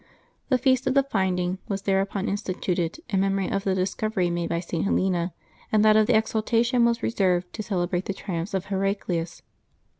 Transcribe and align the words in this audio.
The 0.49 0.57
feast 0.57 0.87
of 0.87 0.95
the" 0.95 1.03
Finding" 1.13 1.59
was 1.69 1.83
thereupon 1.83 2.27
instituted, 2.27 3.01
in 3.07 3.19
memory 3.19 3.47
of 3.51 3.63
the 3.65 3.75
discovery 3.75 4.31
made 4.31 4.49
by 4.49 4.59
St. 4.59 4.83
Helena; 4.83 5.31
and 5.71 5.85
that 5.85 5.95
of 5.95 6.07
the" 6.07 6.17
Exaltation" 6.17 6.85
was 6.85 7.03
reserved 7.03 7.53
to 7.53 7.61
celebrate 7.61 8.05
the 8.05 8.13
triumphs 8.15 8.55
of 8.55 8.65
Heraclius. 8.65 9.43